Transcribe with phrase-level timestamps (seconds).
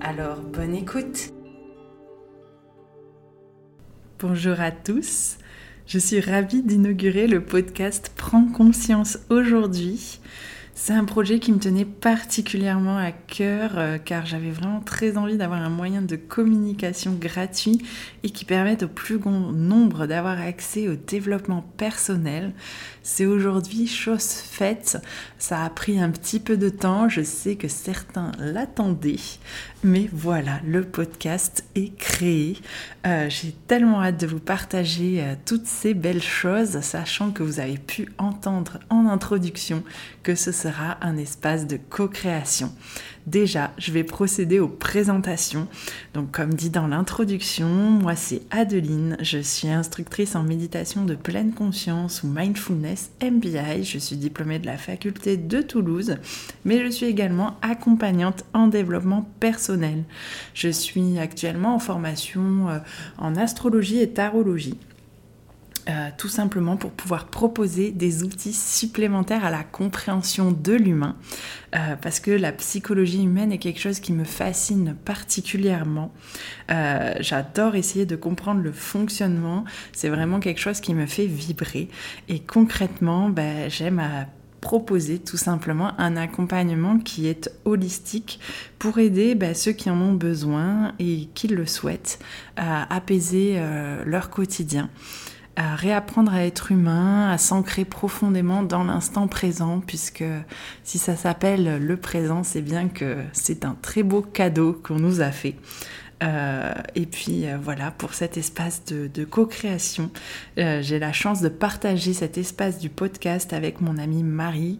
[0.00, 1.32] Alors, bonne écoute
[4.20, 5.38] Bonjour à tous,
[5.86, 10.20] je suis ravie d'inaugurer le podcast Prends conscience aujourd'hui.
[10.80, 15.36] C'est un projet qui me tenait particulièrement à cœur euh, car j'avais vraiment très envie
[15.36, 17.82] d'avoir un moyen de communication gratuit
[18.22, 22.52] et qui permette au plus grand nombre d'avoir accès au développement personnel.
[23.02, 24.98] C'est aujourd'hui chose faite.
[25.38, 27.08] Ça a pris un petit peu de temps.
[27.08, 29.16] Je sais que certains l'attendaient.
[29.82, 32.56] Mais voilà, le podcast est créé.
[33.06, 37.58] Euh, j'ai tellement hâte de vous partager euh, toutes ces belles choses, sachant que vous
[37.60, 39.82] avez pu entendre en introduction
[40.22, 40.67] que ce sera
[41.00, 42.72] un espace de co-création.
[43.26, 45.68] Déjà, je vais procéder aux présentations.
[46.14, 51.52] Donc comme dit dans l'introduction, moi c'est Adeline, je suis instructrice en méditation de pleine
[51.52, 56.16] conscience ou mindfulness MBI, je suis diplômée de la faculté de Toulouse,
[56.64, 60.04] mais je suis également accompagnante en développement personnel.
[60.54, 62.78] Je suis actuellement en formation euh,
[63.18, 64.78] en astrologie et tarologie.
[65.88, 71.16] Euh, tout simplement pour pouvoir proposer des outils supplémentaires à la compréhension de l'humain,
[71.74, 76.12] euh, parce que la psychologie humaine est quelque chose qui me fascine particulièrement.
[76.70, 81.88] Euh, j'adore essayer de comprendre le fonctionnement, c'est vraiment quelque chose qui me fait vibrer,
[82.28, 84.26] et concrètement, ben, j'aime à
[84.60, 88.40] proposer tout simplement un accompagnement qui est holistique
[88.78, 92.18] pour aider ben, ceux qui en ont besoin et qui le souhaitent
[92.56, 93.58] à apaiser
[94.04, 94.90] leur quotidien
[95.58, 100.24] à réapprendre à être humain, à s'ancrer profondément dans l'instant présent, puisque
[100.84, 105.20] si ça s'appelle le présent, c'est bien que c'est un très beau cadeau qu'on nous
[105.20, 105.56] a fait.
[106.22, 110.10] Euh, et puis euh, voilà, pour cet espace de, co-création,
[110.58, 114.78] euh, j'ai la chance de partager cet espace du podcast avec mon amie Marie.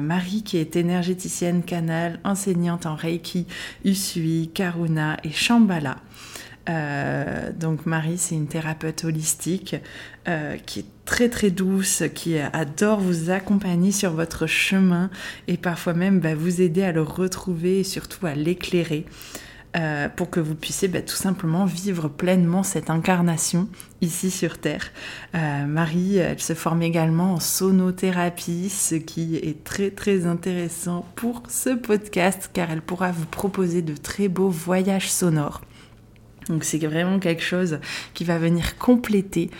[0.00, 3.48] Marie qui est énergéticienne canal, enseignante en Reiki,
[3.84, 5.96] Usui, Karuna et Shambhala.
[6.68, 9.76] Euh, donc Marie, c'est une thérapeute holistique
[10.28, 15.10] euh, qui est très très douce, qui adore vous accompagner sur votre chemin
[15.46, 19.04] et parfois même bah, vous aider à le retrouver et surtout à l'éclairer.
[19.76, 23.68] Euh, pour que vous puissiez bah, tout simplement vivre pleinement cette incarnation
[24.02, 24.92] ici sur Terre.
[25.32, 31.70] Marie, elle se forme également en sonothérapie, ce qui est très très intéressant pour ce
[31.70, 35.60] podcast car elle pourra vous proposer de très beaux voyages sonores.
[36.48, 37.78] Donc c'est vraiment quelque chose
[38.12, 39.50] qui va venir compléter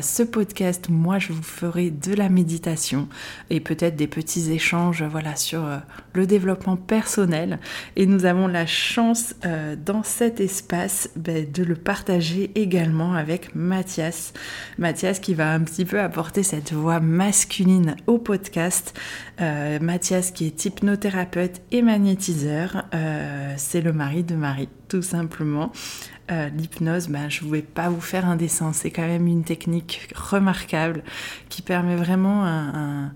[0.00, 0.88] ce podcast.
[0.88, 3.08] Moi, je vous ferai de la méditation
[3.50, 5.78] et peut-être des petits échanges voilà, sur euh,
[6.12, 7.58] le développement personnel.
[7.96, 13.54] Et nous avons la chance euh, dans cet espace ben, de le partager également avec
[13.54, 14.32] Mathias.
[14.78, 18.98] Mathias qui va un petit peu apporter cette voix masculine au podcast.
[19.80, 22.84] Mathias qui est hypnothérapeute et magnétiseur.
[23.56, 25.72] c'est le mari de Marie, tout simplement.
[26.30, 28.72] Euh, l'hypnose, ben, je ne vais pas vous faire un dessin.
[28.72, 29.71] C'est quand même une technique
[30.14, 31.02] remarquable
[31.48, 33.12] qui permet vraiment un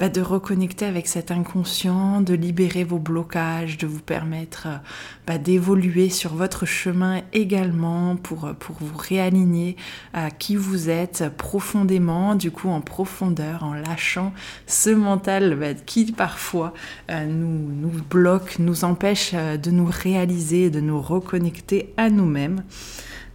[0.00, 4.76] bah, de reconnecter avec cet inconscient, de libérer vos blocages, de vous permettre euh,
[5.24, 9.76] bah, d'évoluer sur votre chemin également pour, euh, pour vous réaligner
[10.12, 14.32] à qui vous êtes profondément, du coup en profondeur, en lâchant
[14.66, 16.74] ce mental bah, qui parfois
[17.12, 22.64] euh, nous bloque, nous empêche de nous réaliser, de nous reconnecter à nous-mêmes.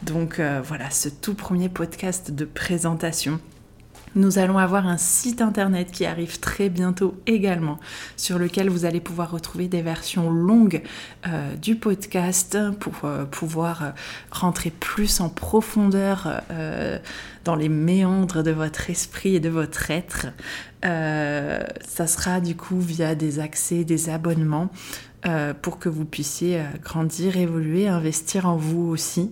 [0.04, 3.40] Donc voilà, ce tout premier podcast de présentation
[4.16, 7.80] nous allons avoir un site internet qui arrive très bientôt également,
[8.18, 10.82] sur lequel vous allez pouvoir retrouver des versions longues
[11.28, 13.90] euh, du podcast pour euh, pouvoir euh,
[14.32, 16.42] rentrer plus en profondeur
[17.44, 20.28] dans les méandres de votre esprit et de votre être.
[20.82, 24.70] ça sera du coup via des accès, des abonnements,
[25.62, 29.32] pour que vous puissiez grandir, évoluer, investir en vous aussi.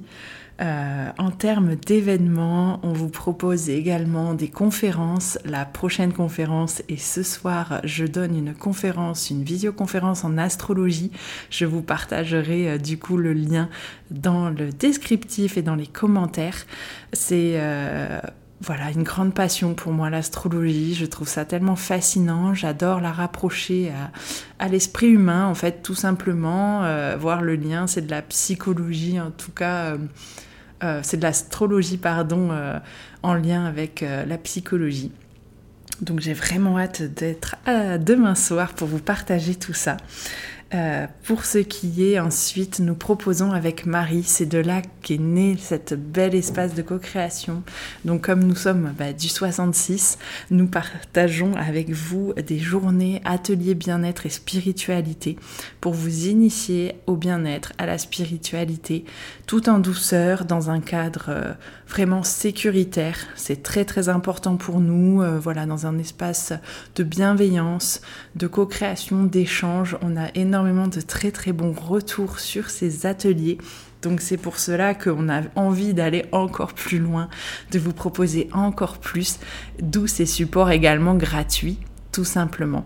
[0.60, 5.38] Euh, en termes d'événements, on vous propose également des conférences.
[5.46, 7.80] La prochaine conférence est ce soir.
[7.84, 11.12] Je donne une conférence, une visioconférence en astrologie.
[11.52, 13.70] Je vous partagerai euh, du coup le lien
[14.10, 16.66] dans le descriptif et dans les commentaires.
[17.14, 18.20] C'est euh,
[18.62, 20.96] voilà, une grande passion pour moi, l'astrologie.
[20.96, 22.56] Je trouve ça tellement fascinant.
[22.56, 23.92] J'adore la rapprocher
[24.58, 26.82] à, l'esprit humain, en fait, tout simplement.
[27.20, 29.96] Voir le lien, c'est de la psychologie, en tout cas,
[30.84, 32.50] euh, euh, c'est de l'astrologie, pardon,
[33.24, 35.12] en lien avec la psychologie.
[36.02, 37.56] Donc j'ai vraiment hâte d'être
[38.00, 39.98] demain soir pour vous partager tout ça.
[40.74, 45.56] Euh, pour ce qui est ensuite, nous proposons avec Marie, c'est de là qu'est né
[45.58, 47.64] cet bel espace de co-création.
[48.04, 50.18] Donc comme nous sommes bah, du 66,
[50.52, 55.38] nous partageons avec vous des journées ateliers bien-être et spiritualité
[55.80, 59.06] pour vous initier au bien-être, à la spiritualité,
[59.46, 61.54] tout en douceur, dans un cadre euh,
[61.88, 63.18] vraiment sécuritaire.
[63.36, 66.52] C'est très très important pour nous, euh, voilà, dans un espace
[66.98, 68.02] de bienveillance,
[68.36, 69.98] de co-création, d'échange.
[70.02, 73.58] On a énormément de très très bons retours sur ces ateliers.
[74.02, 77.30] Donc c'est pour cela qu'on a envie d'aller encore plus loin,
[77.72, 79.40] de vous proposer encore plus,
[79.82, 81.80] d'où ces supports également gratuits,
[82.12, 82.86] tout simplement.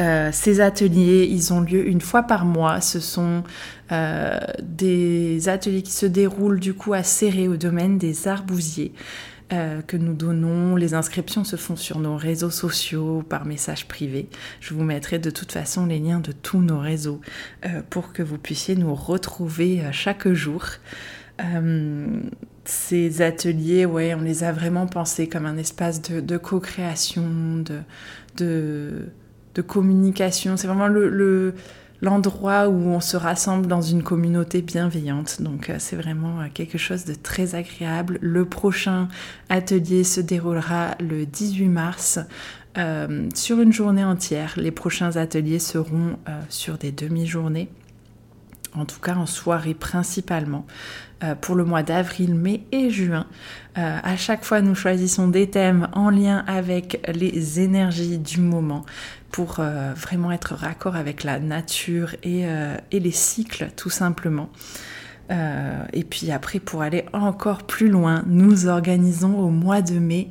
[0.00, 2.80] Euh, ces ateliers, ils ont lieu une fois par mois.
[2.80, 3.44] Ce sont
[3.92, 8.92] euh, des ateliers qui se déroulent du coup à Serré au domaine des arbousiers.
[9.52, 10.74] Euh, que nous donnons.
[10.74, 14.28] Les inscriptions se font sur nos réseaux sociaux par message privé.
[14.58, 17.20] Je vous mettrai de toute façon les liens de tous nos réseaux
[17.88, 20.64] pour que vous puissiez nous retrouver chaque jour.
[22.64, 27.62] ces ateliers, ouais, on les a vraiment pensés comme un espace de, co-création,
[28.34, 29.06] de,
[29.62, 30.56] communication.
[30.56, 31.54] C'est vraiment le
[32.02, 35.40] l'endroit où on se rassemble dans une communauté bienveillante.
[35.40, 38.18] Donc euh, c'est vraiment euh, quelque chose de très agréable.
[38.20, 39.08] Le prochain
[39.48, 42.18] atelier se déroulera le 18 mars.
[42.78, 44.52] Euh, sur une journée entière.
[44.58, 46.18] Les prochains ateliers seront
[46.50, 47.70] sur des demi-journées,
[48.76, 50.66] en tout cas en soirée principalement,
[51.40, 53.26] pour le mois d'avril, mai et juin.
[53.74, 58.84] à chaque fois, nous choisissons des thèmes en lien avec les énergies du moment
[59.36, 64.48] pour euh, vraiment être raccord avec la nature et, euh, les cycles tout simplement.
[65.30, 70.28] Euh, et puis après, pour aller encore plus loin, nous organisons au mois de mai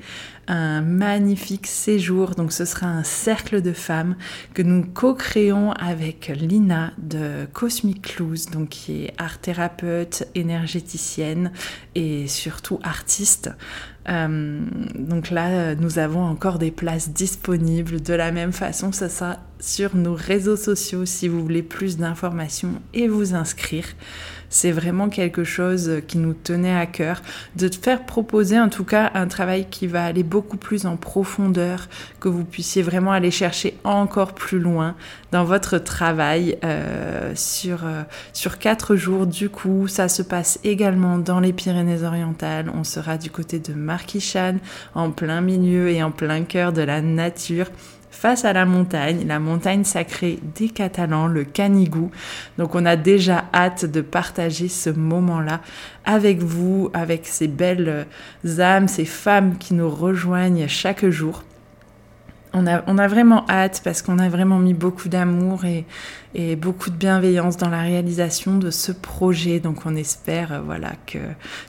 [0.47, 2.31] un magnifique séjour.
[2.31, 4.15] Donc ce sera un cercle de femmes
[4.53, 11.51] que nous co-créons avec Lina de Cosmic Clues, donc qui est art thérapeute, énergéticienne
[11.95, 13.49] et surtout artiste.
[14.07, 14.61] Euh,
[14.93, 18.01] donc là, nous avons encore des places disponibles.
[18.01, 22.81] De la même façon, ça sera sur nos réseaux sociaux si vous voulez plus d'informations
[22.93, 23.85] et vous inscrire.
[24.55, 27.21] C'est vraiment quelque chose qui nous tenait à cœur
[27.57, 30.95] de te faire proposer en tout cas un travail qui va aller beaucoup plus en
[30.95, 31.89] profondeur,
[32.21, 34.95] que vous puissiez vraiment aller chercher encore plus loin
[35.33, 39.27] dans votre travail euh, sur, euh, sur quatre jours.
[39.27, 42.71] Du coup, ça se passe également dans les Pyrénées-Orientales.
[42.73, 44.59] On sera du côté de Marquichan,
[44.93, 47.67] en plein milieu et en plein cœur de la nature
[48.15, 52.11] face à la montagne, la montagne sacrée des Catalans, le Canigou.
[52.57, 55.61] Donc on a déjà hâte de partager ce moment-là
[56.05, 58.07] avec vous, avec ces belles
[58.59, 61.43] âmes, ces femmes qui nous rejoignent chaque jour.
[62.57, 65.85] On a, vraiment hâte parce qu'on a vraiment mis beaucoup d'amour et,
[66.55, 69.59] beaucoup de bienveillance dans la réalisation de ce projet.
[69.59, 71.19] Donc on espère voilà que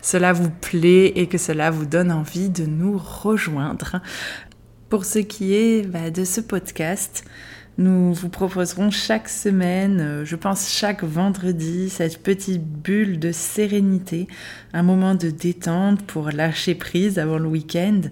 [0.00, 4.00] cela vous plaît et que cela vous donne envie de nous rejoindre.
[4.88, 7.24] Pour ce qui est bah, de ce podcast,
[7.76, 14.28] nous vous proposerons chaque semaine, euh, je pense chaque vendredi, cette petite bulle de sérénité,
[14.72, 18.02] un moment de détente pour lâcher prise avant le week-end,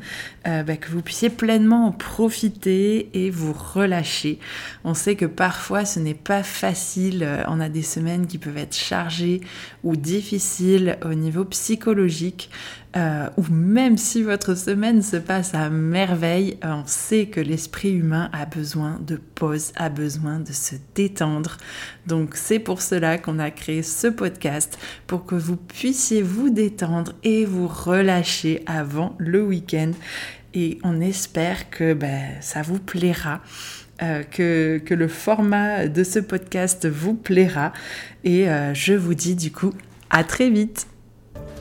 [0.49, 4.41] euh, bah, que vous puissiez pleinement en profiter et vous relâcher.
[4.83, 8.59] On sait que parfois ce n'est pas facile, euh, on a des semaines qui peuvent
[8.59, 9.41] être chargées
[9.85, 12.51] ou difficiles au niveau psychologique.
[12.97, 18.31] Euh, ou même si votre semaine se passe à merveille, on sait que l'esprit humain
[18.33, 21.57] a besoin de pause, a besoin de se détendre.
[22.07, 27.15] Donc c'est pour cela qu'on a créé ce podcast, pour que vous puissiez vous détendre
[27.25, 29.91] et vous relâcher avant le week-end.
[30.55, 33.41] Et on espère que ben, ça vous plaira.
[34.03, 37.73] Euh, que, que, le format de ce podcast vous plaira
[38.25, 39.73] et euh, je vous dis du coup
[40.11, 40.89] à très vite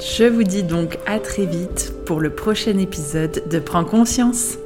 [0.00, 4.56] Je vous dis donc à très vite pour le prochain épisode de Prends conscience.